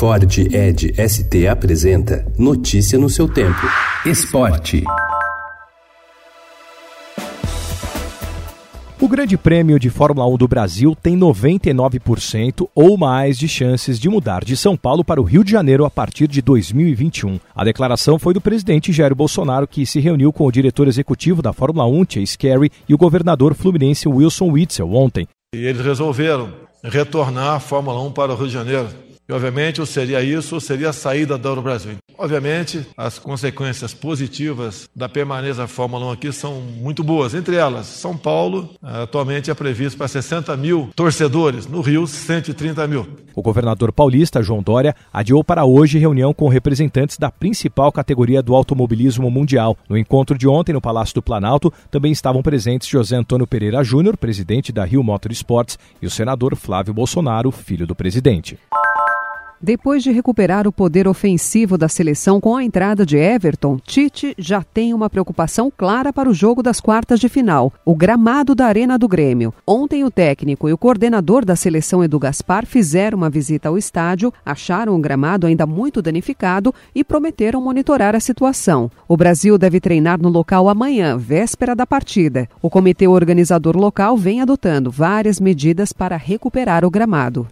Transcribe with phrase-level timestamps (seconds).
[0.00, 3.60] Ford Ed ST apresenta Notícia no seu tempo.
[4.06, 4.82] Esporte.
[8.98, 14.08] O Grande Prêmio de Fórmula 1 do Brasil tem 99% ou mais de chances de
[14.08, 17.38] mudar de São Paulo para o Rio de Janeiro a partir de 2021.
[17.54, 21.52] A declaração foi do presidente Jair Bolsonaro, que se reuniu com o diretor executivo da
[21.52, 25.28] Fórmula 1, Chase Carey, e o governador fluminense Wilson Witzel ontem.
[25.54, 26.48] E eles resolveram
[26.82, 29.09] retornar a Fórmula 1 para o Rio de Janeiro.
[29.30, 31.92] E, obviamente, ou seria isso, ou seria a saída da Euro Brasil.
[32.18, 37.32] Obviamente, as consequências positivas da permanência da Fórmula 1 aqui são muito boas.
[37.32, 43.06] Entre elas, São Paulo atualmente é previsto para 60 mil torcedores, no Rio, 130 mil.
[43.32, 48.56] O governador paulista, João Dória, adiou para hoje reunião com representantes da principal categoria do
[48.56, 49.78] automobilismo mundial.
[49.88, 54.16] No encontro de ontem no Palácio do Planalto, também estavam presentes José Antônio Pereira Júnior,
[54.16, 58.58] presidente da Rio Motorsports, e o senador Flávio Bolsonaro, filho do presidente.
[59.62, 64.62] Depois de recuperar o poder ofensivo da seleção com a entrada de Everton, Tite já
[64.62, 68.96] tem uma preocupação clara para o jogo das quartas de final, o gramado da Arena
[68.96, 69.52] do Grêmio.
[69.66, 74.32] Ontem o técnico e o coordenador da seleção Edu Gaspar fizeram uma visita ao estádio,
[74.46, 78.90] acharam o gramado ainda muito danificado e prometeram monitorar a situação.
[79.06, 82.48] O Brasil deve treinar no local amanhã, véspera da partida.
[82.62, 87.46] O comitê organizador local vem adotando várias medidas para recuperar o gramado.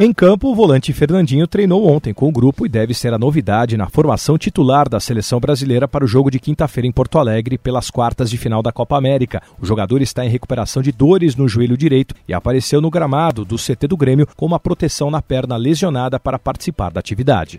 [0.00, 3.76] Em campo, o volante Fernandinho treinou ontem com o grupo e deve ser a novidade
[3.76, 7.90] na formação titular da seleção brasileira para o jogo de quinta-feira em Porto Alegre pelas
[7.90, 9.42] quartas de final da Copa América.
[9.60, 13.56] O jogador está em recuperação de dores no joelho direito e apareceu no gramado do
[13.56, 17.58] CT do Grêmio com uma proteção na perna lesionada para participar da atividade.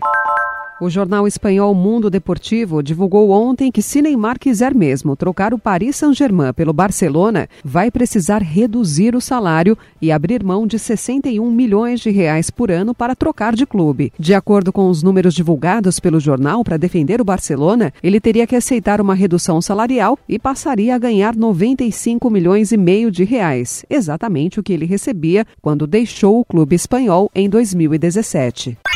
[0.80, 5.96] O jornal espanhol Mundo Deportivo divulgou ontem que se Neymar quiser mesmo trocar o Paris
[5.96, 12.08] Saint-Germain pelo Barcelona, vai precisar reduzir o salário e abrir mão de 61 milhões de
[12.08, 14.10] reais por ano para trocar de clube.
[14.18, 18.56] De acordo com os números divulgados pelo jornal para defender o Barcelona, ele teria que
[18.56, 24.58] aceitar uma redução salarial e passaria a ganhar 95 milhões e meio de reais, exatamente
[24.58, 28.78] o que ele recebia quando deixou o clube espanhol em 2017.